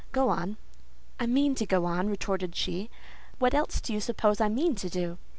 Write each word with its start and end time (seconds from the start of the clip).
Go 0.11 0.29
on." 0.29 0.57
"I 1.19 1.27
mean 1.27 1.53
to 1.53 1.67
go 1.67 1.85
on," 1.85 2.09
retorted 2.09 2.55
she; 2.55 2.89
"what 3.37 3.53
else 3.53 3.79
do 3.79 3.93
you 3.93 3.99
suppose 3.99 4.41
I 4.41 4.49
mean 4.49 4.73
to 4.77 4.89
do?" 4.89 5.19